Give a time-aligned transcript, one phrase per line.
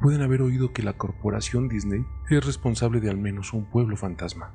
[0.00, 4.54] Pueden haber oído que la corporación Disney es responsable de al menos un pueblo fantasma.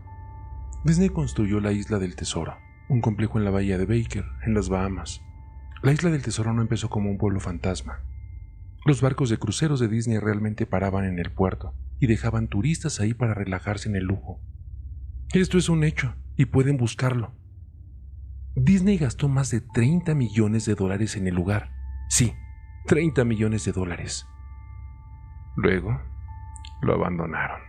[0.84, 2.56] Disney construyó la Isla del Tesoro,
[2.90, 5.22] un complejo en la bahía de Baker, en las Bahamas.
[5.84, 8.02] La Isla del Tesoro no empezó como un pueblo fantasma.
[8.86, 13.14] Los barcos de cruceros de Disney realmente paraban en el puerto y dejaban turistas ahí
[13.14, 14.40] para relajarse en el lujo.
[15.34, 17.34] Esto es un hecho y pueden buscarlo.
[18.56, 21.72] Disney gastó más de 30 millones de dólares en el lugar.
[22.10, 22.34] Sí,
[22.88, 24.28] 30 millones de dólares.
[25.56, 26.00] Luego,
[26.82, 27.60] lo abandonaron.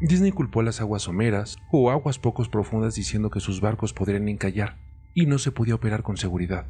[0.00, 4.28] Disney culpó a las aguas someras o aguas pocos profundas diciendo que sus barcos podrían
[4.28, 4.76] encallar
[5.14, 6.66] y no se podía operar con seguridad.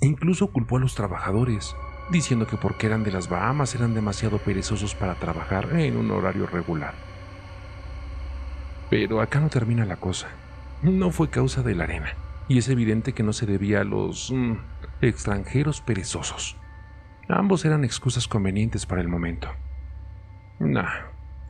[0.00, 1.74] Incluso culpó a los trabajadores,
[2.10, 6.46] diciendo que porque eran de las Bahamas eran demasiado perezosos para trabajar en un horario
[6.46, 6.94] regular.
[8.90, 10.28] Pero acá no termina la cosa
[10.82, 12.14] no fue causa de la arena,
[12.48, 14.54] y es evidente que no se debía a los mm,
[15.00, 16.56] extranjeros perezosos.
[17.28, 19.48] Ambos eran excusas convenientes para el momento.
[20.60, 20.90] Nah,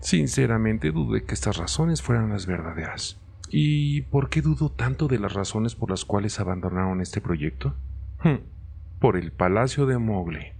[0.00, 3.20] sinceramente dudé que estas razones fueran las verdaderas.
[3.50, 7.74] ¿Y por qué dudo tanto de las razones por las cuales abandonaron este proyecto?
[8.22, 8.38] Hmm,
[8.98, 10.52] por el Palacio de Mowgli.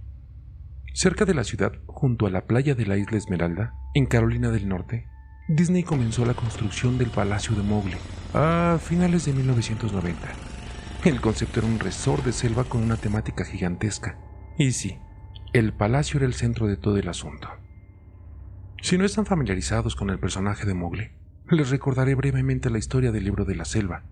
[0.93, 4.67] Cerca de la ciudad, junto a la playa de la isla Esmeralda, en Carolina del
[4.67, 5.07] Norte,
[5.47, 7.97] Disney comenzó la construcción del Palacio de Mowgli
[8.33, 10.27] a finales de 1990.
[11.03, 14.17] El concepto era un resort de selva con una temática gigantesca.
[14.57, 14.97] Y sí,
[15.53, 17.49] el palacio era el centro de todo el asunto.
[18.81, 21.11] Si no están familiarizados con el personaje de Mowgli,
[21.49, 24.03] les recordaré brevemente la historia del libro de la selva.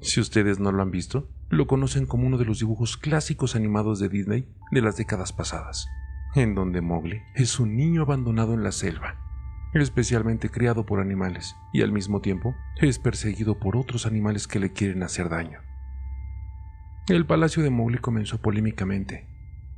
[0.00, 3.98] Si ustedes no lo han visto, lo conocen como uno de los dibujos clásicos animados
[3.98, 5.86] de Disney de las décadas pasadas,
[6.34, 9.24] en donde Mowgli es un niño abandonado en la selva
[9.82, 14.72] especialmente criado por animales, y al mismo tiempo es perseguido por otros animales que le
[14.72, 15.60] quieren hacer daño.
[17.08, 19.26] El palacio de Mowgli comenzó polémicamente.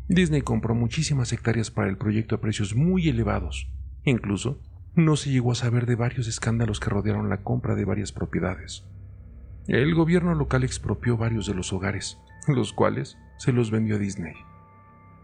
[0.09, 3.69] Disney compró muchísimas hectáreas para el proyecto a precios muy elevados.
[4.05, 4.61] Incluso,
[4.95, 8.87] no se llegó a saber de varios escándalos que rodearon la compra de varias propiedades.
[9.67, 14.35] El gobierno local expropió varios de los hogares, los cuales se los vendió a Disney.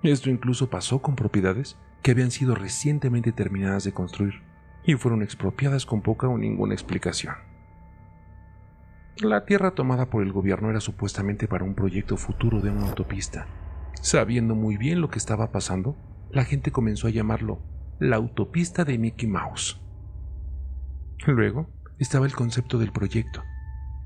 [0.02, 4.42] Esto incluso pasó con propiedades que habían sido recientemente terminadas de construir
[4.84, 7.36] y fueron expropiadas con poca o ninguna explicación.
[9.18, 13.46] La tierra tomada por el gobierno era supuestamente para un proyecto futuro de una autopista.
[14.00, 15.96] Sabiendo muy bien lo que estaba pasando,
[16.30, 17.62] la gente comenzó a llamarlo
[17.98, 19.80] la autopista de Mickey Mouse.
[21.26, 23.42] Luego estaba el concepto del proyecto.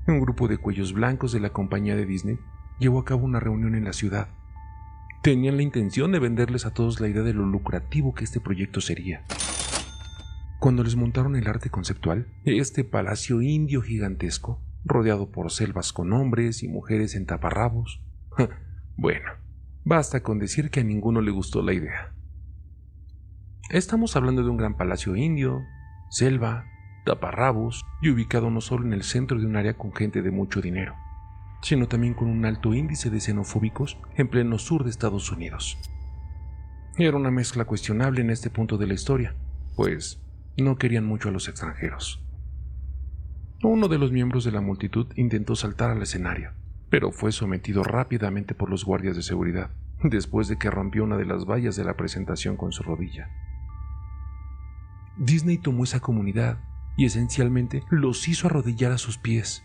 [0.07, 2.37] Un grupo de cuellos blancos de la compañía de Disney
[2.79, 4.29] llevó a cabo una reunión en la ciudad.
[5.23, 8.81] Tenían la intención de venderles a todos la idea de lo lucrativo que este proyecto
[8.81, 9.23] sería.
[10.59, 16.63] Cuando les montaron el arte conceptual, este palacio indio gigantesco, rodeado por selvas con hombres
[16.63, 18.01] y mujeres en taparrabos.
[18.97, 19.29] bueno,
[19.87, 22.13] basta con decir que a ninguno le gustó la idea.
[23.69, 25.63] Estamos hablando de un gran palacio indio,
[26.09, 26.65] selva,
[27.05, 30.59] taparrabos y ubicado no solo en el centro de un área con gente de mucho
[30.61, 30.93] dinero,
[31.61, 35.77] sino también con un alto índice de xenofóbicos en pleno sur de Estados Unidos.
[36.97, 39.35] Era una mezcla cuestionable en este punto de la historia,
[39.77, 40.21] pues
[40.57, 42.21] no querían mucho a los extranjeros.
[43.63, 46.51] Uno de los miembros de la multitud intentó saltar al escenario,
[46.89, 49.71] pero fue sometido rápidamente por los guardias de seguridad,
[50.03, 53.29] después de que rompió una de las vallas de la presentación con su rodilla.
[55.17, 56.59] Disney tomó esa comunidad
[56.95, 59.63] y esencialmente los hizo arrodillar a sus pies.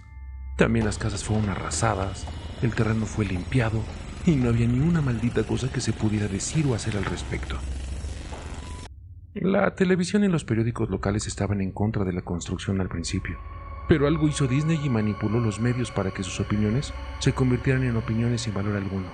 [0.56, 2.27] También las casas fueron arrasadas,
[2.62, 3.83] el terreno fue limpiado
[4.27, 7.59] y no había ni una maldita cosa que se pudiera decir o hacer al respecto.
[9.34, 13.39] La televisión y los periódicos locales estaban en contra de la construcción al principio,
[13.88, 17.97] pero algo hizo Disney y manipuló los medios para que sus opiniones se convirtieran en
[17.97, 19.09] opiniones sin valor alguno.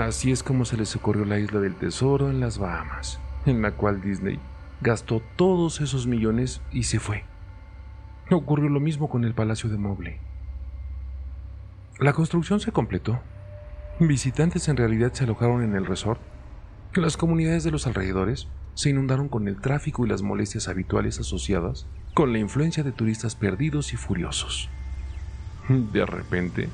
[0.00, 3.72] Así es como se les ocurrió la isla del tesoro en las Bahamas, en la
[3.72, 4.40] cual Disney
[4.80, 7.24] gastó todos esos millones y se fue.
[8.30, 10.16] Ocurrió lo mismo con el Palacio de Mowgli.
[12.00, 13.20] La construcción se completó.
[14.00, 16.20] Visitantes en realidad se alojaron en el resort
[17.00, 21.86] las comunidades de los alrededores se inundaron con el tráfico y las molestias habituales asociadas
[22.14, 24.70] con la influencia de turistas perdidos y furiosos.
[25.68, 26.68] De repente,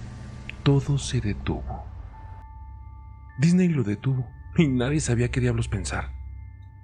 [0.63, 1.85] todo se detuvo.
[3.39, 6.11] Disney lo detuvo y nadie sabía qué diablos pensar.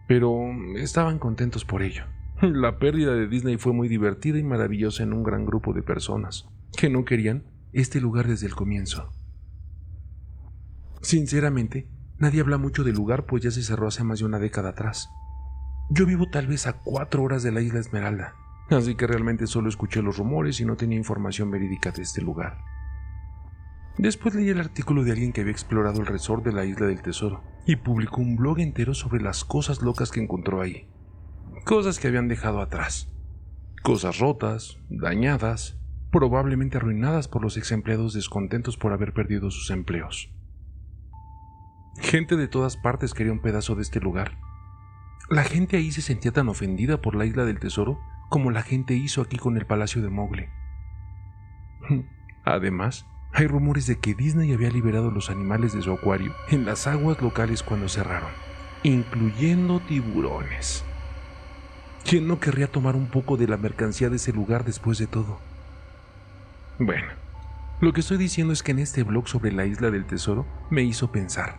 [0.08, 0.34] Pero
[0.76, 2.04] estaban contentos por ello.
[2.40, 6.48] La pérdida de Disney fue muy divertida y maravillosa en un gran grupo de personas
[6.76, 9.12] que no querían este lugar desde el comienzo.
[11.02, 11.88] Sinceramente,
[12.18, 15.10] Nadie habla mucho del lugar pues ya se cerró hace más de una década atrás.
[15.90, 18.34] Yo vivo tal vez a cuatro horas de la isla Esmeralda,
[18.70, 22.58] así que realmente solo escuché los rumores y no tenía información verídica de este lugar.
[23.98, 27.00] Después leí el artículo de alguien que había explorado el resort de la isla del
[27.00, 30.86] tesoro y publicó un blog entero sobre las cosas locas que encontró ahí.
[31.64, 33.08] Cosas que habían dejado atrás.
[33.82, 35.78] Cosas rotas, dañadas,
[36.12, 40.30] probablemente arruinadas por los ex empleados descontentos por haber perdido sus empleos.
[41.98, 44.38] Gente de todas partes quería un pedazo de este lugar.
[45.30, 47.98] La gente ahí se sentía tan ofendida por la isla del tesoro
[48.28, 50.48] como la gente hizo aquí con el palacio de Mowgli.
[52.44, 56.86] Además, hay rumores de que Disney había liberado los animales de su acuario en las
[56.86, 58.30] aguas locales cuando cerraron,
[58.82, 60.84] incluyendo tiburones.
[62.08, 65.40] ¿Quién no querría tomar un poco de la mercancía de ese lugar después de todo?
[66.78, 67.08] Bueno,
[67.80, 70.82] lo que estoy diciendo es que en este blog sobre la isla del tesoro me
[70.82, 71.58] hizo pensar.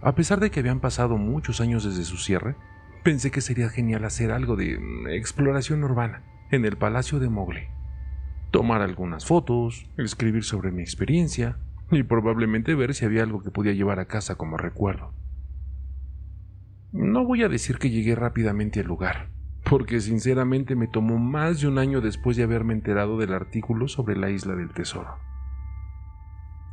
[0.00, 2.54] A pesar de que habían pasado muchos años desde su cierre,
[3.02, 7.68] pensé que sería genial hacer algo de mm, exploración urbana en el Palacio de Mowgli.
[8.50, 11.58] Tomar algunas fotos, escribir sobre mi experiencia
[11.90, 15.12] y probablemente ver si había algo que podía llevar a casa como recuerdo.
[16.92, 19.30] No voy a decir que llegué rápidamente al lugar,
[19.68, 24.16] porque sinceramente me tomó más de un año después de haberme enterado del artículo sobre
[24.16, 25.18] la isla del tesoro.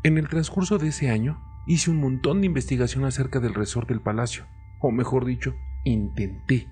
[0.04, 4.01] En el transcurso de ese año, hice un montón de investigación acerca del resort del
[4.01, 4.45] palacio,
[4.80, 5.56] o mejor dicho,
[5.86, 6.68] intenté.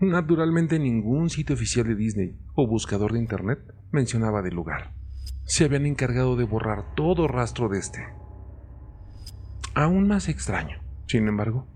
[0.00, 3.60] Naturalmente ningún sitio oficial de Disney o buscador de Internet
[3.92, 4.94] mencionaba del lugar.
[5.44, 8.02] Se habían encargado de borrar todo rastro de este.
[9.74, 11.66] Aún más extraño, sin embargo,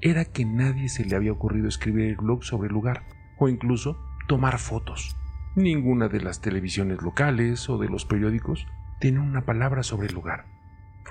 [0.00, 3.04] era que nadie se le había ocurrido escribir el blog sobre el lugar,
[3.38, 3.98] o incluso
[4.28, 5.16] tomar fotos.
[5.56, 8.66] Ninguna de las televisiones locales o de los periódicos
[9.00, 10.46] tenía una palabra sobre el lugar.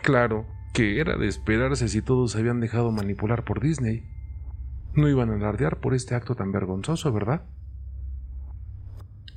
[0.01, 4.03] Claro, que era de esperarse si todos se habían dejado manipular por Disney.
[4.95, 7.45] No iban a alardear por este acto tan vergonzoso, ¿verdad?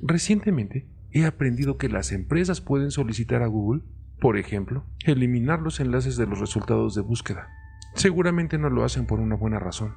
[0.01, 3.81] Recientemente he aprendido que las empresas pueden solicitar a Google,
[4.19, 7.49] por ejemplo, eliminar los enlaces de los resultados de búsqueda.
[7.95, 9.95] Seguramente no lo hacen por una buena razón.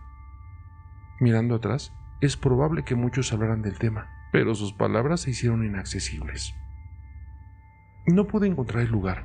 [1.21, 1.93] Mirando atrás,
[2.23, 6.55] es probable que muchos hablaran del tema, pero sus palabras se hicieron inaccesibles.
[8.07, 9.25] No pude encontrar el lugar,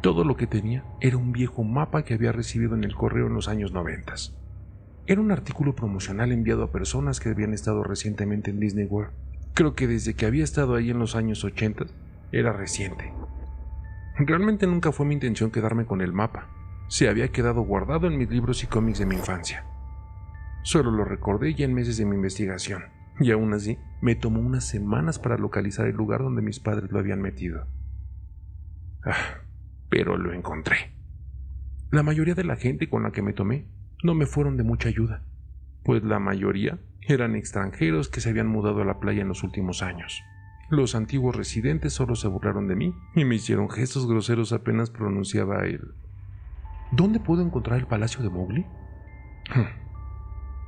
[0.00, 3.34] todo lo que tenía era un viejo mapa que había recibido en el correo en
[3.34, 4.14] los años 90.
[5.08, 9.14] Era un artículo promocional enviado a personas que habían estado recientemente en Disney World.
[9.54, 11.86] Creo que desde que había estado ahí en los años 80
[12.30, 13.10] era reciente.
[14.18, 16.50] Realmente nunca fue mi intención quedarme con el mapa.
[16.88, 19.64] Se había quedado guardado en mis libros y cómics de mi infancia.
[20.62, 22.82] Solo lo recordé ya en meses de mi investigación,
[23.18, 26.98] y aún así me tomó unas semanas para localizar el lugar donde mis padres lo
[26.98, 27.66] habían metido.
[29.06, 29.40] Ah,
[29.88, 30.92] pero lo encontré.
[31.90, 34.88] La mayoría de la gente con la que me tomé no me fueron de mucha
[34.88, 35.22] ayuda,
[35.84, 39.82] pues la mayoría eran extranjeros que se habían mudado a la playa en los últimos
[39.82, 40.22] años.
[40.70, 45.64] Los antiguos residentes solo se burlaron de mí y me hicieron gestos groseros apenas pronunciaba
[45.64, 45.94] él.
[46.90, 48.66] ¿Dónde puedo encontrar el palacio de Mowgli?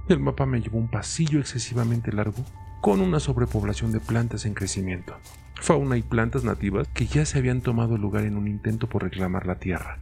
[0.08, 2.44] El mapa me llevó un pasillo excesivamente largo
[2.80, 5.14] con una sobrepoblación de plantas en crecimiento
[5.60, 9.46] fauna y plantas nativas que ya se habían tomado lugar en un intento por reclamar
[9.46, 9.98] la tierra.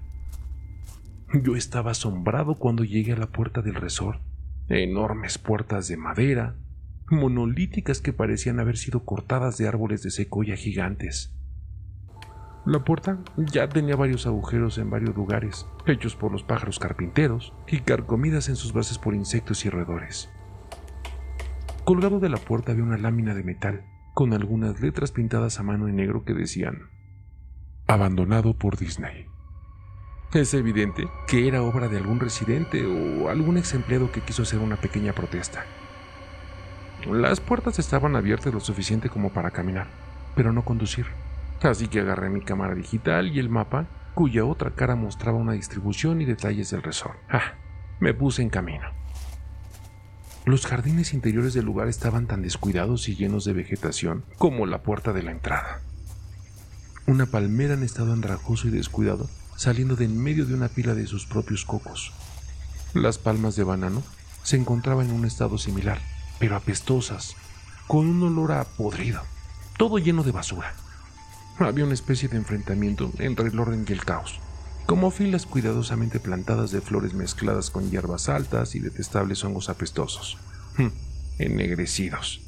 [1.33, 4.23] Yo estaba asombrado cuando llegué a la puerta del resort.
[4.69, 6.57] Enormes puertas de madera,
[7.11, 11.35] monolíticas que parecían haber sido cortadas de árboles de secoya gigantes.
[12.65, 17.81] La puerta ya tenía varios agujeros en varios lugares, hechos por los pájaros carpinteros y
[17.81, 20.31] carcomidas en sus bases por insectos y roedores.
[21.85, 25.89] Colgado de la puerta había una lámina de metal con algunas letras pintadas a mano
[25.89, 26.89] en negro que decían
[27.87, 29.27] Abandonado por Disney.
[30.35, 34.59] Es evidente que era obra de algún residente o algún ex empleado que quiso hacer
[34.59, 35.65] una pequeña protesta.
[37.11, 39.87] Las puertas estaban abiertas lo suficiente como para caminar,
[40.37, 41.07] pero no conducir.
[41.63, 46.21] Así que agarré mi cámara digital y el mapa, cuya otra cara mostraba una distribución
[46.21, 47.17] y detalles del resort.
[47.31, 47.55] Ah,
[47.99, 48.85] me puse en camino.
[50.45, 55.15] Los jardines interiores del lugar estaban tan descuidados y llenos de vegetación como la puerta
[55.15, 55.81] de la entrada.
[57.07, 61.07] Una palmera en estado andrajoso y descuidado saliendo de en medio de una pila de
[61.07, 62.13] sus propios cocos.
[62.95, 64.03] Las palmas de banano
[64.45, 66.01] se encontraban en un estado similar,
[66.39, 67.35] pero apestosas,
[67.87, 69.21] con un olor a podrido,
[69.77, 70.75] todo lleno de basura.
[71.59, 74.41] Había una especie de enfrentamiento entre el orden y el caos
[74.89, 80.39] como filas cuidadosamente plantadas de flores mezcladas con hierbas altas y detestables hongos apestosos,
[80.79, 80.87] hmm,
[81.39, 82.41] ennegrecidos.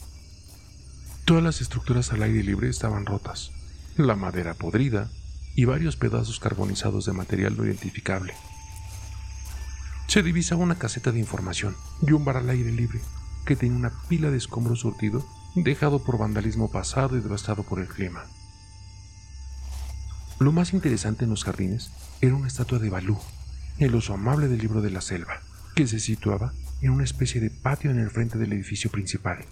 [1.27, 3.53] Todas las estructuras al aire libre estaban rotas,
[3.99, 5.11] la madera podrida
[5.61, 8.33] y varios pedazos carbonizados de material no identificable.
[10.07, 12.99] Se divisaba una caseta de información y un bar al aire libre
[13.45, 15.23] que tenía una pila de escombros surtido
[15.55, 18.25] dejado por vandalismo pasado y devastado por el clima.
[20.39, 21.91] Lo más interesante en los jardines
[22.23, 23.19] era una estatua de Balú,
[23.77, 25.43] el oso amable del libro de la selva,
[25.75, 29.45] que se situaba en una especie de patio en el frente del edificio principal.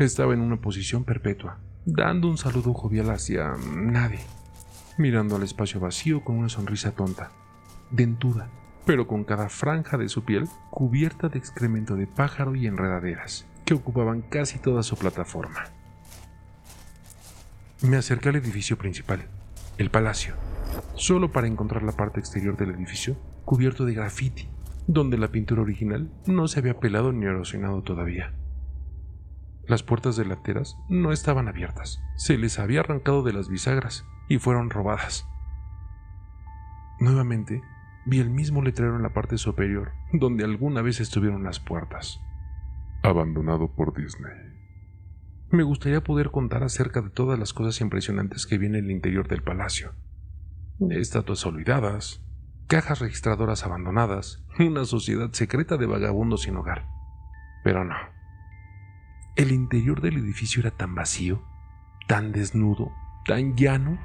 [0.00, 4.18] Estaba en una posición perpetua, dando un saludo jovial hacia nadie,
[4.96, 7.30] mirando al espacio vacío con una sonrisa tonta,
[7.90, 8.48] dentuda,
[8.86, 13.74] pero con cada franja de su piel cubierta de excremento de pájaro y enredaderas, que
[13.74, 15.64] ocupaban casi toda su plataforma.
[17.82, 19.26] Me acerqué al edificio principal,
[19.78, 20.34] el palacio,
[20.94, 24.48] solo para encontrar la parte exterior del edificio cubierto de graffiti,
[24.86, 28.32] donde la pintura original no se había pelado ni erosionado todavía.
[29.66, 34.70] Las puertas delanteras no estaban abiertas, se les había arrancado de las bisagras y fueron
[34.70, 35.26] robadas.
[37.00, 37.62] Nuevamente,
[38.06, 42.20] vi el mismo letrero en la parte superior, donde alguna vez estuvieron las puertas.
[43.02, 44.32] Abandonado por Disney.
[45.50, 49.28] Me gustaría poder contar acerca de todas las cosas impresionantes que vi en el interior
[49.28, 49.92] del palacio.
[50.90, 52.24] Estatuas olvidadas,
[52.66, 56.86] cajas registradoras abandonadas, una sociedad secreta de vagabundos sin hogar.
[57.62, 57.94] Pero no.
[59.36, 61.42] El interior del edificio era tan vacío,
[62.06, 62.92] tan desnudo,
[63.26, 63.98] tan llano,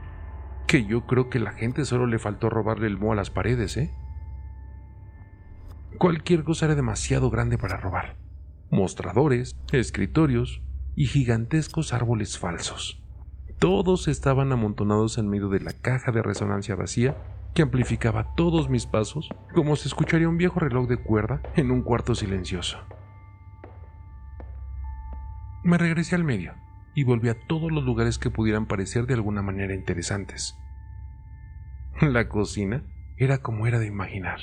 [0.70, 3.76] que yo creo que la gente solo le faltó robarle el mo a las paredes,
[3.76, 3.92] ¿eh?
[5.98, 8.18] Cualquier cosa era demasiado grande para robar.
[8.70, 10.62] Mostradores, escritorios
[10.96, 13.02] y gigantescos árboles falsos.
[13.58, 17.18] Todos estaban amontonados en medio de la caja de resonancia vacía
[17.56, 21.82] que amplificaba todos mis pasos como se escucharía un viejo reloj de cuerda en un
[21.82, 22.78] cuarto silencioso.
[25.64, 26.54] Me regresé al medio
[26.96, 30.56] y volví a todos los lugares que pudieran parecer de alguna manera interesantes.
[32.02, 32.84] La cocina
[33.18, 34.40] era como era de imaginar,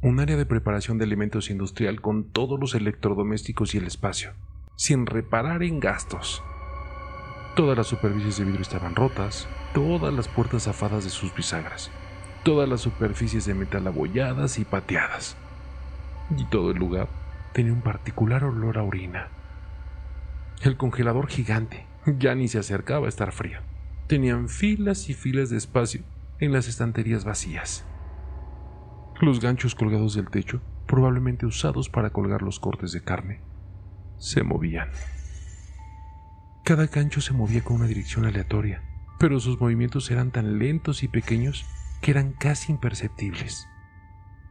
[0.00, 4.32] un área de preparación de alimentos industrial con todos los electrodomésticos y el espacio,
[4.76, 6.42] sin reparar en gastos.
[7.56, 11.90] Todas las superficies de vidrio estaban rotas, todas las puertas zafadas de sus bisagras,
[12.44, 15.36] todas las superficies de metal abolladas y pateadas.
[16.36, 17.08] Y todo el lugar
[17.52, 19.28] tenía un particular olor a orina
[20.62, 21.86] el congelador gigante
[22.18, 23.60] ya ni se acercaba a estar frío.
[24.06, 26.02] Tenían filas y filas de espacio
[26.38, 27.84] en las estanterías vacías.
[29.20, 33.40] Los ganchos colgados del techo, probablemente usados para colgar los cortes de carne,
[34.18, 34.88] se movían.
[36.64, 38.82] Cada gancho se movía con una dirección aleatoria,
[39.18, 41.66] pero sus movimientos eran tan lentos y pequeños
[42.00, 43.66] que eran casi imperceptibles.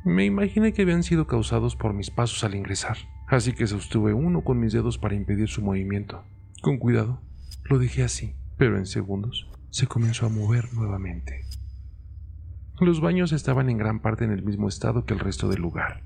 [0.05, 2.97] Me imaginé que habían sido causados por mis pasos al ingresar
[3.29, 6.23] así que sostuve uno con mis dedos para impedir su movimiento.
[6.61, 7.21] Con cuidado,
[7.65, 11.45] lo dejé así, pero en segundos se comenzó a mover nuevamente.
[12.79, 16.03] Los baños estaban en gran parte en el mismo estado que el resto del lugar.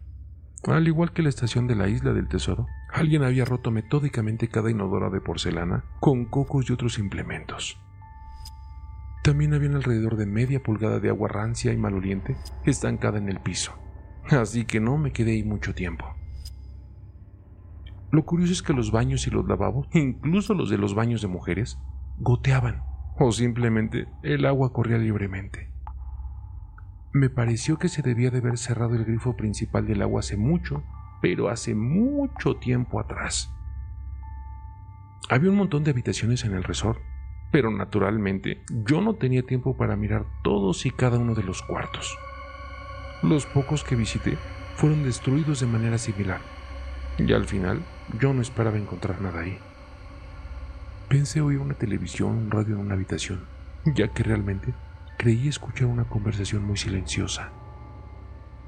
[0.66, 4.72] Al igual que la estación de la isla del tesoro, alguien había roto metódicamente cada
[4.72, 7.78] inodora de porcelana con cocos y otros implementos.
[9.24, 13.74] También había alrededor de media pulgada de agua rancia y maloliente estancada en el piso,
[14.30, 16.16] así que no me quedé ahí mucho tiempo.
[18.14, 21.28] Lo curioso es que los baños y los lavabos, incluso los de los baños de
[21.28, 21.80] mujeres,
[22.20, 22.84] goteaban
[23.18, 25.72] o simplemente el agua corría libremente.
[27.12, 30.84] Me pareció que se debía de haber cerrado el grifo principal del agua hace mucho,
[31.24, 33.52] pero hace mucho tiempo atrás.
[35.28, 37.00] Había un montón de habitaciones en el resort,
[37.52, 42.16] pero naturalmente yo no tenía tiempo para mirar todos y cada uno de los cuartos.
[43.24, 44.38] Los pocos que visité
[44.76, 46.42] fueron destruidos de manera similar,
[47.18, 47.82] y al final
[48.20, 49.58] yo no esperaba encontrar nada ahí.
[51.10, 53.46] Pensé oír una televisión, un radio en una habitación,
[53.86, 54.74] ya que realmente
[55.18, 57.52] creí escuchar una conversación muy silenciosa.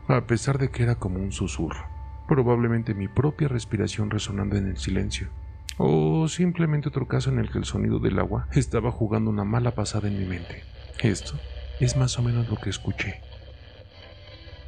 [0.08, 1.86] A pesar de que era como un susurro,
[2.28, 5.30] probablemente mi propia respiración resonando en el silencio,
[5.78, 9.72] o simplemente otro caso en el que el sonido del agua estaba jugando una mala
[9.72, 10.64] pasada en mi mente.
[11.00, 11.40] Esto
[11.80, 13.22] es más o menos lo que escuché.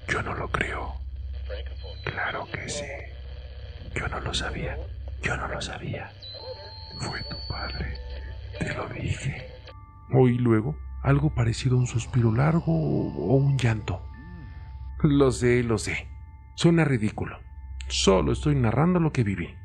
[0.08, 0.96] Yo no lo creo.
[2.04, 2.86] Claro que sí.
[3.98, 4.78] Yo no lo sabía.
[5.24, 6.12] Yo no lo sabía.
[7.00, 7.98] Fue tu padre.
[8.60, 9.48] Te lo dije.
[10.14, 14.02] Oí luego algo parecido a un suspiro largo o un llanto.
[15.04, 16.08] Lo sé, lo sé.
[16.56, 17.40] Suena ridículo.
[17.88, 19.56] Solo estoy narrando lo que viví.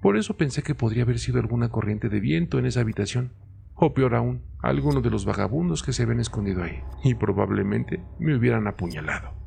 [0.00, 3.32] Por eso pensé que podría haber sido alguna corriente de viento en esa habitación,
[3.74, 8.34] o peor aún, alguno de los vagabundos que se habían escondido ahí, y probablemente me
[8.34, 9.41] hubieran apuñalado.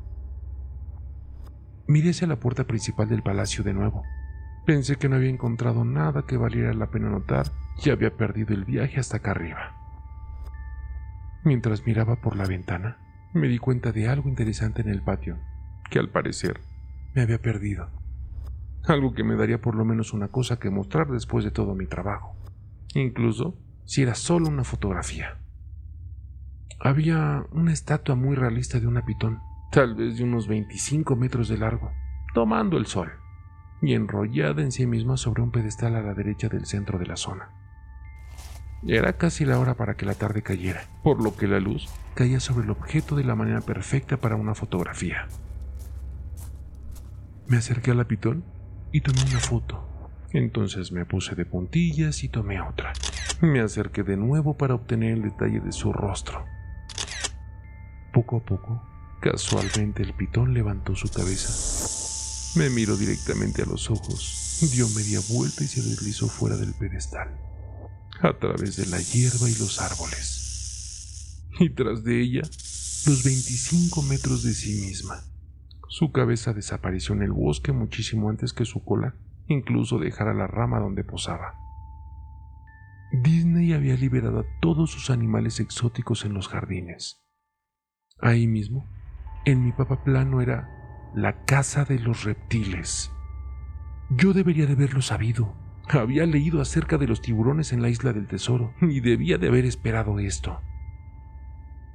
[1.88, 4.02] Miré hacia la puerta principal del palacio de nuevo.
[4.64, 7.52] Pensé que no había encontrado nada que valiera la pena notar
[7.84, 9.76] y había perdido el viaje hasta acá arriba.
[11.44, 12.98] Mientras miraba por la ventana,
[13.32, 15.38] me di cuenta de algo interesante en el patio,
[15.90, 16.60] que al parecer
[17.14, 17.88] me había perdido.
[18.88, 21.86] Algo que me daría por lo menos una cosa que mostrar después de todo mi
[21.86, 22.34] trabajo,
[22.94, 25.38] incluso si era solo una fotografía.
[26.80, 29.38] Había una estatua muy realista de una pitón,
[29.70, 31.92] tal vez de unos 25 metros de largo,
[32.34, 33.12] tomando el sol
[33.82, 37.16] y enrollada en sí misma sobre un pedestal a la derecha del centro de la
[37.16, 37.50] zona.
[38.86, 42.40] Era casi la hora para que la tarde cayera, por lo que la luz caía
[42.40, 45.26] sobre el objeto de la manera perfecta para una fotografía.
[47.48, 48.44] Me acerqué a la pitón
[48.92, 49.88] y tomé una foto.
[50.32, 52.92] Entonces me puse de puntillas y tomé otra.
[53.40, 56.44] Me acerqué de nuevo para obtener el detalle de su rostro.
[58.12, 58.82] Poco a poco,
[59.30, 61.52] casualmente el pitón levantó su cabeza.
[62.58, 67.36] Me miró directamente a los ojos, dio media vuelta y se deslizó fuera del pedestal,
[68.20, 71.42] a través de la hierba y los árboles.
[71.58, 75.20] Y tras de ella, los 25 metros de sí misma.
[75.88, 79.16] Su cabeza desapareció en el bosque muchísimo antes que su cola
[79.48, 81.54] incluso dejara la rama donde posaba.
[83.12, 87.22] Disney había liberado a todos sus animales exóticos en los jardines.
[88.18, 88.86] Ahí mismo,
[89.46, 90.68] en mi papá plano era
[91.14, 93.12] la casa de los reptiles.
[94.10, 95.54] Yo debería de haberlo sabido.
[95.88, 99.64] Había leído acerca de los tiburones en la isla del tesoro y debía de haber
[99.64, 100.60] esperado esto.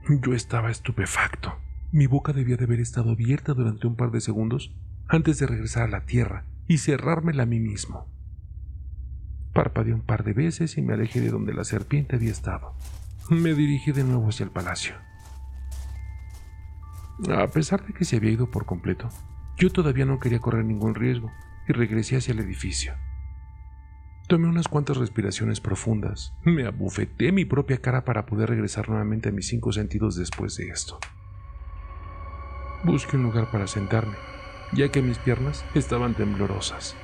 [0.07, 1.59] Yo estaba estupefacto.
[1.91, 4.73] Mi boca debía de haber estado abierta durante un par de segundos
[5.09, 8.09] antes de regresar a la tierra y cerrármela a mí mismo.
[9.53, 12.77] Parpadeé un par de veces y me alejé de donde la serpiente había estado.
[13.29, 14.95] Me dirigí de nuevo hacia el palacio.
[17.29, 19.09] A pesar de que se había ido por completo,
[19.57, 21.31] yo todavía no quería correr ningún riesgo
[21.67, 22.93] y regresé hacia el edificio.
[24.27, 29.31] Tomé unas cuantas respiraciones profundas, me abufeté mi propia cara para poder regresar nuevamente a
[29.31, 30.99] mis cinco sentidos después de esto.
[32.83, 34.15] Busqué un lugar para sentarme,
[34.71, 36.95] ya que mis piernas estaban temblorosas.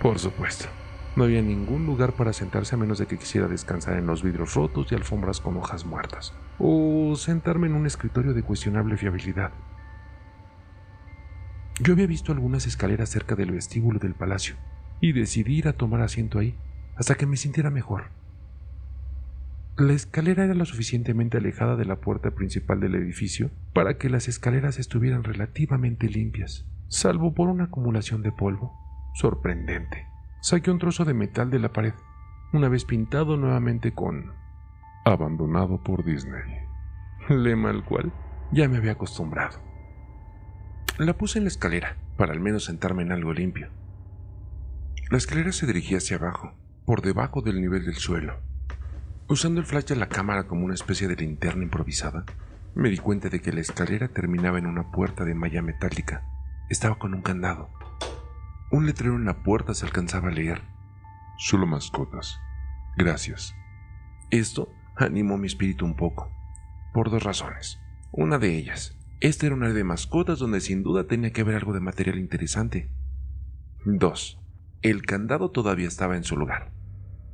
[0.00, 0.66] Por supuesto,
[1.20, 4.54] no había ningún lugar para sentarse a menos de que quisiera descansar en los vidrios
[4.54, 9.52] rotos y alfombras con hojas muertas, o sentarme en un escritorio de cuestionable fiabilidad.
[11.78, 14.54] Yo había visto algunas escaleras cerca del vestíbulo del palacio,
[14.98, 16.56] y decidí ir a tomar asiento ahí
[16.96, 18.04] hasta que me sintiera mejor.
[19.76, 24.26] La escalera era lo suficientemente alejada de la puerta principal del edificio para que las
[24.26, 28.72] escaleras estuvieran relativamente limpias, salvo por una acumulación de polvo.
[29.16, 30.09] Sorprendente.
[30.40, 31.92] Saqué un trozo de metal de la pared,
[32.54, 34.32] una vez pintado nuevamente con
[35.04, 36.42] abandonado por Disney,
[37.28, 38.10] lema al cual
[38.50, 39.58] ya me había acostumbrado.
[40.98, 43.68] La puse en la escalera, para al menos sentarme en algo limpio.
[45.10, 46.54] La escalera se dirigía hacia abajo,
[46.86, 48.40] por debajo del nivel del suelo.
[49.28, 52.24] Usando el flash de la cámara como una especie de linterna improvisada,
[52.74, 56.22] me di cuenta de que la escalera terminaba en una puerta de malla metálica.
[56.70, 57.68] Estaba con un candado.
[58.70, 60.62] Un letrero en la puerta se alcanzaba a leer.
[61.38, 62.38] Solo mascotas.
[62.96, 63.54] Gracias.
[64.30, 66.30] Esto animó mi espíritu un poco,
[66.92, 67.80] por dos razones.
[68.12, 71.56] Una de ellas, este era un área de mascotas donde sin duda tenía que haber
[71.56, 72.90] algo de material interesante.
[73.84, 74.38] Dos,
[74.82, 76.72] el candado todavía estaba en su lugar.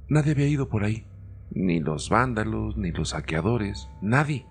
[0.09, 1.07] Nadie había ido por ahí
[1.51, 4.47] ni los vándalos, ni los saqueadores, nadie.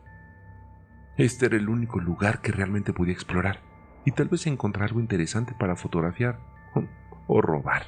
[1.17, 3.61] Este era el único lugar que realmente podía explorar
[4.05, 6.39] y tal vez encontrar algo interesante para fotografiar
[7.27, 7.83] o, robar.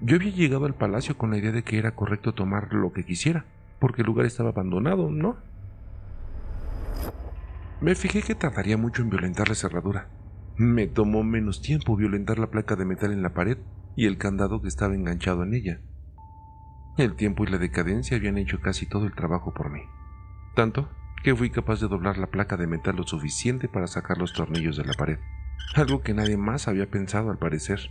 [0.00, 3.04] Yo había llegado al palacio con la idea de que era correcto tomar lo que
[3.04, 3.44] quisiera,
[3.78, 5.36] porque el lugar estaba abandonado, ¿no?
[7.80, 10.08] Me fijé que tardaría mucho en violentar la cerradura.
[10.56, 13.58] Me tomó menos tiempo violentar la placa de metal en la pared
[13.96, 15.80] y el candado que estaba enganchado en ella.
[16.98, 19.80] El tiempo y la decadencia habían hecho casi todo el trabajo por mí.
[20.54, 20.90] Tanto
[21.22, 24.76] que fui capaz de doblar la placa de metal lo suficiente para sacar los tornillos
[24.76, 25.18] de la pared.
[25.74, 27.90] Algo que nadie más había pensado al parecer.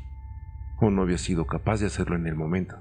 [0.79, 2.75] O no había sido capaz de hacerlo en el momento.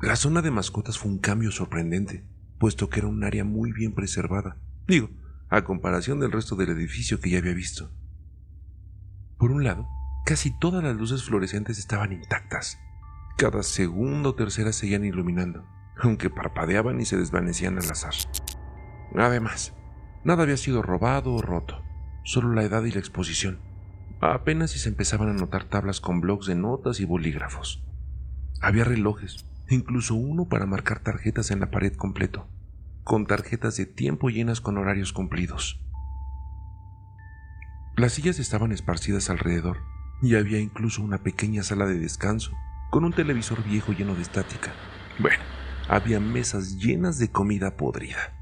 [0.00, 2.24] La zona de mascotas fue un cambio sorprendente,
[2.58, 4.56] puesto que era un área muy bien preservada.
[4.86, 5.10] Digo,
[5.48, 7.90] a comparación del resto del edificio que ya había visto.
[9.38, 9.86] Por un lado,
[10.24, 12.78] casi todas las luces fluorescentes estaban intactas,
[13.36, 15.66] cada segundo o tercera seguían iluminando,
[16.00, 18.14] aunque parpadeaban y se desvanecían al azar.
[19.14, 19.74] Además,
[20.24, 21.83] nada había sido robado o roto,
[22.24, 23.60] solo la edad y la exposición.
[24.20, 27.84] Apenas si se empezaban a notar tablas con blocs de notas y bolígrafos.
[28.60, 32.48] Había relojes, incluso uno para marcar tarjetas en la pared completo,
[33.04, 35.80] con tarjetas de tiempo llenas con horarios cumplidos.
[37.96, 39.78] Las sillas estaban esparcidas alrededor
[40.22, 42.52] y había incluso una pequeña sala de descanso
[42.90, 44.72] con un televisor viejo lleno de estática.
[45.18, 45.42] Bueno,
[45.88, 48.32] había mesas llenas de comida podrida.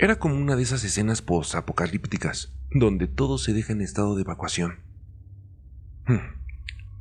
[0.00, 0.04] Hmm.
[0.04, 4.80] Era como una de esas escenas post-apocalípticas, donde todo se deja en estado de evacuación.
[6.06, 6.40] Hmm.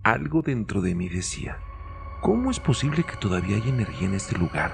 [0.03, 1.57] Algo dentro de mí decía,
[2.21, 4.73] ¿cómo es posible que todavía haya energía en este lugar?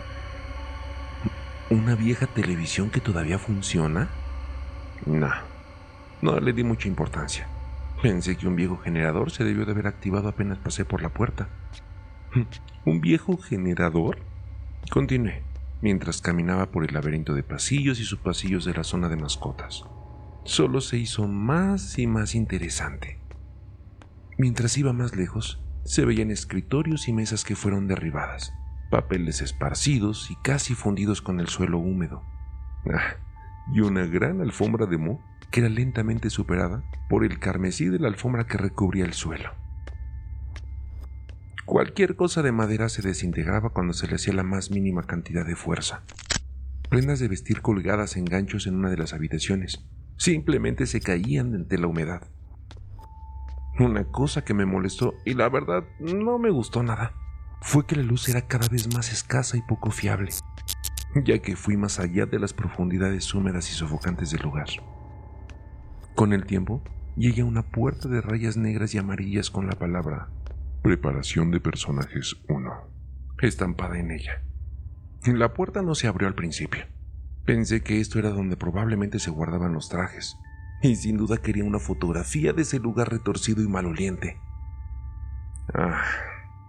[1.69, 4.09] ¿Una vieja televisión que todavía funciona?
[5.05, 5.31] No,
[6.21, 7.47] no le di mucha importancia.
[8.01, 11.47] Pensé que un viejo generador se debió de haber activado apenas pasé por la puerta.
[12.85, 14.19] ¿Un viejo generador?
[14.91, 15.41] Continué,
[15.81, 19.83] mientras caminaba por el laberinto de pasillos y subpasillos de la zona de mascotas.
[20.43, 23.19] Solo se hizo más y más interesante.
[24.37, 28.53] Mientras iba más lejos, se veían escritorios y mesas que fueron derribadas,
[28.89, 32.23] papeles esparcidos y casi fundidos con el suelo húmedo.
[32.91, 33.15] Ah,
[33.73, 38.07] y una gran alfombra de moho que era lentamente superada por el carmesí de la
[38.07, 39.64] alfombra que recubría el suelo.
[41.65, 45.55] Cualquier cosa de madera se desintegraba cuando se le hacía la más mínima cantidad de
[45.55, 46.03] fuerza.
[46.91, 49.83] Prendas de vestir colgadas en ganchos en una de las habitaciones
[50.15, 52.21] simplemente se caían ante la humedad.
[53.79, 57.13] Una cosa que me molestó y la verdad no me gustó nada
[57.61, 60.29] fue que la luz era cada vez más escasa y poco fiable,
[61.25, 64.67] ya que fui más allá de las profundidades húmedas y sofocantes del lugar.
[66.13, 66.83] Con el tiempo,
[67.17, 70.29] llegué a una puerta de rayas negras y amarillas con la palabra
[70.85, 72.71] Preparación de personajes 1
[73.41, 74.43] estampada en ella.
[75.25, 76.85] La puerta no se abrió al principio.
[77.43, 80.37] Pensé que esto era donde probablemente se guardaban los trajes,
[80.83, 84.39] y sin duda quería una fotografía de ese lugar retorcido y maloliente.
[85.73, 86.03] Ah,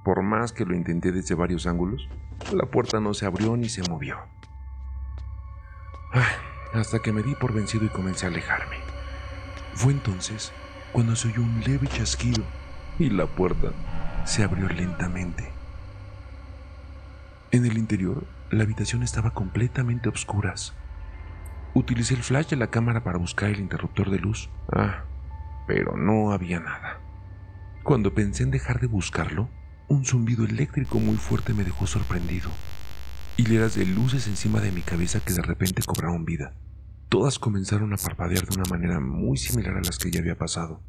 [0.03, 2.09] por más que lo intenté desde varios ángulos,
[2.55, 4.17] la puerta no se abrió ni se movió.
[6.15, 6.27] Ah,
[6.73, 8.77] hasta que me di por vencido y comencé a alejarme.
[9.75, 10.55] Fue entonces
[10.93, 12.45] cuando se oyó un leve chasquido
[12.99, 13.73] y la puerta
[14.27, 15.53] se abrió lentamente.
[17.53, 20.75] En el interior, la habitación estaba completamente a oscuras.
[21.75, 24.51] Utilicé el flash de la cámara para buscar el interruptor de luz.
[24.73, 25.05] Ah,
[25.67, 27.01] pero no había nada.
[27.85, 29.49] Cuando pensé en dejar de buscarlo,
[29.89, 32.51] un zumbido eléctrico muy fuerte me dejó sorprendido.
[33.37, 36.53] Hileras de luces encima de mi cabeza que de repente cobraron vida.
[37.09, 40.83] Todas comenzaron a parpadear de una manera muy similar a las que ya había pasado.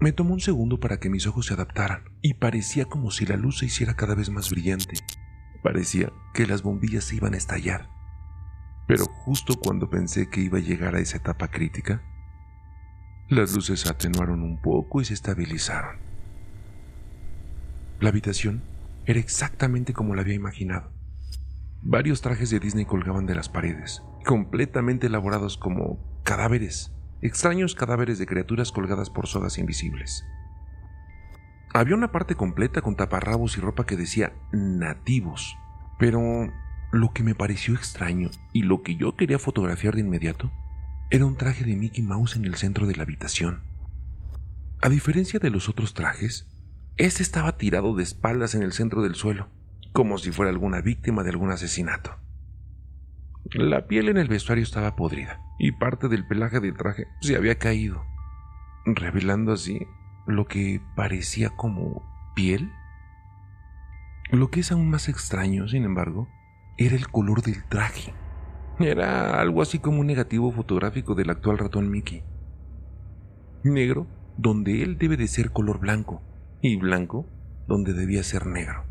[0.00, 3.36] Me tomó un segundo para que mis ojos se adaptaran y parecía como si la
[3.36, 4.94] luz se hiciera cada vez más brillante.
[5.62, 7.90] Parecía que las bombillas se iban a estallar.
[8.88, 12.02] Pero justo cuando pensé que iba a llegar a esa etapa crítica,
[13.28, 15.98] las luces atenuaron un poco y se estabilizaron.
[18.00, 18.62] La habitación
[19.04, 20.92] era exactamente como la había imaginado.
[21.82, 26.90] Varios trajes de Disney colgaban de las paredes, completamente elaborados como cadáveres,
[27.22, 30.24] extraños cadáveres de criaturas colgadas por sogas invisibles.
[31.72, 35.56] Había una parte completa con taparrabos y ropa que decía nativos,
[35.98, 36.20] pero
[36.92, 40.50] lo que me pareció extraño y lo que yo quería fotografiar de inmediato
[41.10, 43.62] era un traje de Mickey Mouse en el centro de la habitación.
[44.80, 46.48] A diferencia de los otros trajes,
[46.96, 49.48] este estaba tirado de espaldas en el centro del suelo,
[49.92, 52.16] como si fuera alguna víctima de algún asesinato.
[53.52, 57.58] La piel en el vestuario estaba podrida y parte del pelaje del traje se había
[57.58, 58.02] caído,
[58.86, 59.86] revelando así
[60.26, 62.02] lo que parecía como
[62.34, 62.72] piel.
[64.30, 66.28] Lo que es aún más extraño, sin embargo,
[66.78, 68.14] era el color del traje.
[68.78, 72.22] Era algo así como un negativo fotográfico del actual ratón Mickey.
[73.62, 74.06] Negro
[74.38, 76.22] donde él debe de ser color blanco
[76.62, 77.26] y blanco
[77.68, 78.84] donde debía ser negro.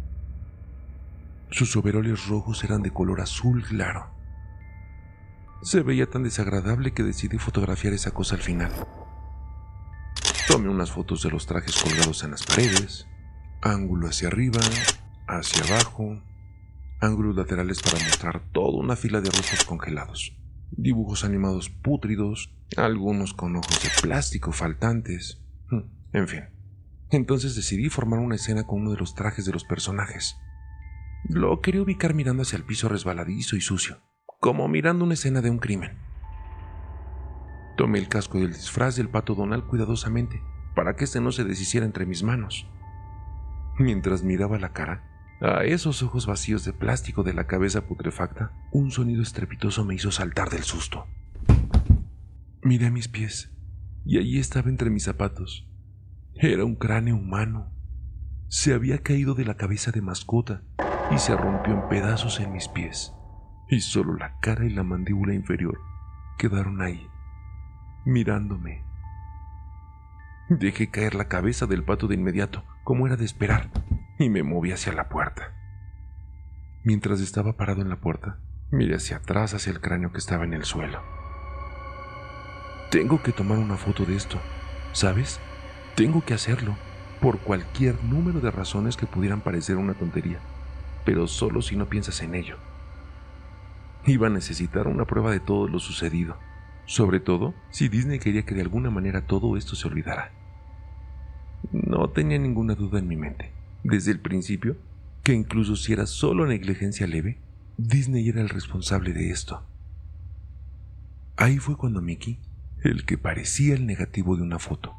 [1.50, 4.19] Sus overoles rojos eran de color azul claro
[5.62, 8.72] se veía tan desagradable que decidí fotografiar esa cosa al final.
[10.48, 13.08] Tomé unas fotos de los trajes colgados en las paredes,
[13.62, 14.62] ángulo hacia arriba,
[15.28, 16.22] hacia abajo,
[17.02, 20.36] ángulos laterales para mostrar toda una fila de rostros congelados,
[20.72, 26.44] dibujos animados pútridos, algunos con ojos de plástico faltantes, hmm, en fin.
[27.12, 30.38] Entonces decidí formar una escena con uno de los trajes de los personajes.
[31.28, 34.09] Lo quería ubicar mirando hacia el piso resbaladizo y sucio
[34.40, 35.98] como mirando una escena de un crimen.
[37.76, 40.42] Tomé el casco del disfraz del pato Donald cuidadosamente
[40.76, 42.70] para que este no se deshiciera entre mis manos.
[43.78, 45.04] Mientras miraba la cara,
[45.42, 50.12] a esos ojos vacíos de plástico de la cabeza putrefacta, un sonido estrepitoso me hizo
[50.12, 51.06] saltar del susto.
[52.62, 53.52] Miré a mis pies
[54.06, 55.70] y allí estaba entre mis zapatos.
[56.34, 57.74] Era un cráneo humano.
[58.48, 60.64] Se había caído de la cabeza de mascota
[61.12, 63.14] y se rompió en pedazos en mis pies
[63.70, 65.80] y solo la cara y la mandíbula inferior
[66.38, 67.08] quedaron ahí,
[68.06, 68.84] mirándome.
[70.50, 73.70] Dejé caer la cabeza del pato de inmediato, como era de esperar,
[74.18, 75.54] y me moví hacia la puerta.
[76.84, 78.40] Mientras estaba parado en la puerta,
[78.72, 81.04] miré hacia atrás hacia el cráneo que estaba en el suelo.
[82.90, 84.40] Tengo que tomar una foto de esto,
[84.94, 85.40] ¿sabes?
[85.96, 86.76] Tengo que hacerlo,
[87.22, 90.40] por cualquier número de razones que pudieran parecer una tontería,
[91.06, 92.58] pero solo si no piensas en ello.
[94.10, 96.36] Iba a necesitar una prueba de todo lo sucedido,
[96.88, 100.32] sobre todo si Disney quería que de alguna manera todo esto se olvidara.
[101.72, 104.78] No tenía ninguna duda en mi mente, desde el principio,
[105.22, 107.38] que incluso si era solo negligencia leve,
[107.78, 109.64] Disney era el responsable de esto.
[111.38, 112.40] Ahí fue cuando Mickey,
[112.84, 114.96] el que parecía el negativo de una foto,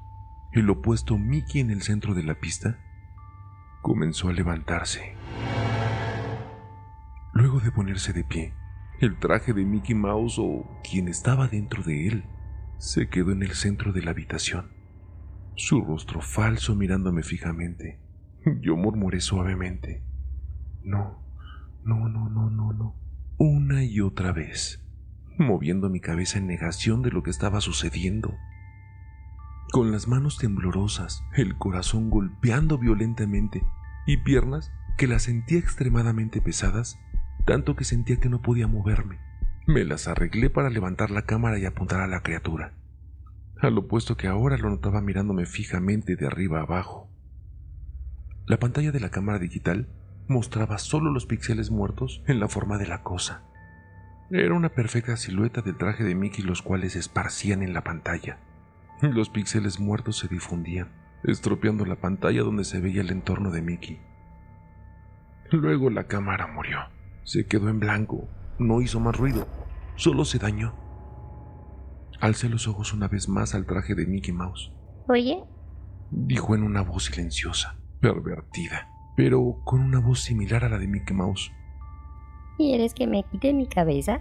[0.53, 2.79] el opuesto Mickey en el centro de la pista,
[3.83, 5.17] comenzó a levantarse.
[7.33, 8.55] Luego de ponerse de pie,
[9.01, 12.25] el traje de Mickey Mouse o quien estaba dentro de él
[12.77, 14.71] se quedó en el centro de la habitación,
[15.55, 17.99] su rostro falso mirándome fijamente.
[18.61, 20.03] Yo murmuré suavemente,
[20.83, 21.23] no,
[21.83, 22.97] no, no, no, no, no,
[23.39, 24.85] una y otra vez,
[25.39, 28.35] moviendo mi cabeza en negación de lo que estaba sucediendo.
[29.73, 33.63] Con las manos temblorosas, el corazón golpeando violentamente
[34.07, 36.99] y piernas que las sentía extremadamente pesadas,
[37.51, 39.19] tanto que sentía que no podía moverme.
[39.67, 42.75] Me las arreglé para levantar la cámara y apuntar a la criatura,
[43.61, 47.11] al opuesto que ahora lo notaba mirándome fijamente de arriba abajo.
[48.47, 49.89] La pantalla de la cámara digital
[50.29, 53.43] mostraba solo los píxeles muertos en la forma de la cosa.
[54.31, 58.39] Era una perfecta silueta del traje de Mickey los cuales se esparcían en la pantalla.
[59.03, 60.93] Los píxeles muertos se difundían,
[61.25, 63.99] estropeando la pantalla donde se veía el entorno de Mickey.
[65.51, 67.00] Luego la cámara murió.
[67.25, 68.29] Se quedó en blanco,
[68.59, 69.47] no hizo más ruido,
[69.97, 70.75] solo se dañó.
[72.21, 74.73] Alcé los ojos una vez más al traje de Mickey Mouse.
[75.09, 75.43] Oye,
[76.11, 81.17] Dijo en una voz silenciosa, pervertida, pero con una voz similar a la de Mickey
[81.17, 81.53] Mouse.
[82.57, 84.21] ¿quieres que me quite mi cabeza?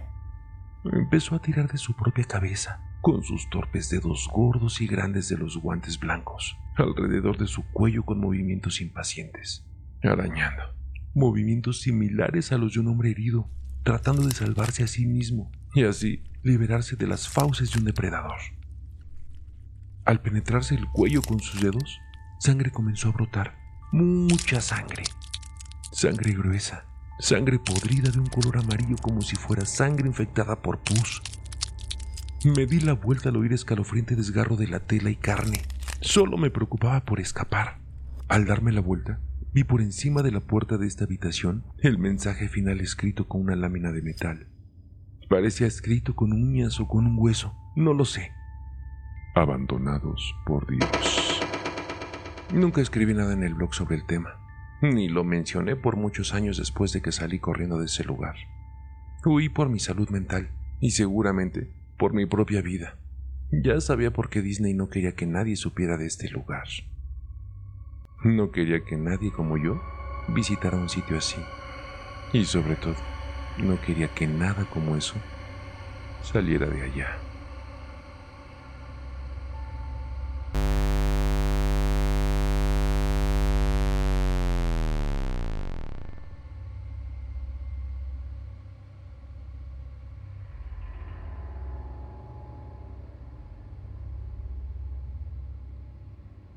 [0.84, 5.36] Empezó a tirar de su propia cabeza, con sus torpes dedos gordos y grandes de
[5.36, 9.66] los guantes blancos, alrededor de su cuello con movimientos impacientes,
[10.02, 10.62] arañando,
[11.14, 13.50] movimientos similares a los de un hombre herido,
[13.82, 18.38] tratando de salvarse a sí mismo y así liberarse de las fauces de un depredador.
[20.04, 21.98] Al penetrarse el cuello con sus dedos,
[22.38, 23.56] sangre comenzó a brotar,
[23.92, 25.04] mucha sangre,
[25.92, 26.86] sangre gruesa,
[27.18, 31.22] sangre podrida de un color amarillo como si fuera sangre infectada por pus.
[32.44, 35.62] Me di la vuelta al oír escalofriante desgarro de la tela y carne.
[36.00, 37.78] Solo me preocupaba por escapar.
[38.28, 39.20] Al darme la vuelta,
[39.52, 43.56] vi por encima de la puerta de esta habitación el mensaje final escrito con una
[43.56, 44.46] lámina de metal.
[45.28, 48.32] Parecía escrito con uñas o con un hueso, no lo sé.
[49.34, 51.40] Abandonados por Dios.
[52.52, 54.34] Nunca escribí nada en el blog sobre el tema,
[54.82, 58.34] ni lo mencioné por muchos años después de que salí corriendo de ese lugar.
[59.24, 62.96] Huí por mi salud mental y seguramente por mi propia vida.
[63.52, 66.66] Ya sabía por qué Disney no quería que nadie supiera de este lugar.
[68.22, 69.80] No quería que nadie como yo
[70.26, 71.40] visitara un sitio así.
[72.32, 72.96] Y sobre todo,
[73.56, 75.20] no quería que nada como eso
[76.22, 77.29] saliera de allá.